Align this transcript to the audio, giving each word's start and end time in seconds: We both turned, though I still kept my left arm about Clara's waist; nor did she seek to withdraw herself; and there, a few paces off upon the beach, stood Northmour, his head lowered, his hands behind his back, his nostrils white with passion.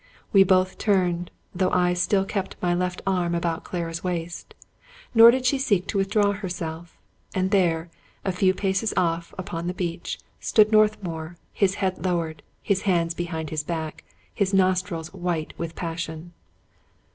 We 0.33 0.41
both 0.43 0.79
turned, 0.79 1.29
though 1.53 1.69
I 1.69 1.93
still 1.93 2.25
kept 2.25 2.55
my 2.59 2.73
left 2.73 3.03
arm 3.05 3.35
about 3.35 3.63
Clara's 3.63 4.03
waist; 4.03 4.55
nor 5.13 5.29
did 5.29 5.45
she 5.45 5.59
seek 5.59 5.85
to 5.89 5.97
withdraw 5.99 6.31
herself; 6.31 6.97
and 7.35 7.51
there, 7.51 7.91
a 8.25 8.31
few 8.31 8.55
paces 8.55 8.95
off 8.97 9.31
upon 9.37 9.67
the 9.67 9.75
beach, 9.75 10.17
stood 10.39 10.71
Northmour, 10.71 11.37
his 11.53 11.75
head 11.75 12.03
lowered, 12.03 12.41
his 12.63 12.81
hands 12.89 13.13
behind 13.13 13.51
his 13.51 13.63
back, 13.63 14.03
his 14.33 14.55
nostrils 14.55 15.13
white 15.13 15.53
with 15.59 15.75
passion. 15.75 16.33